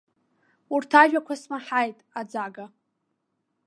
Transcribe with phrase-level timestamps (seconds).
[0.73, 2.65] Урҭ ажәақәа смаҳаит аӡага.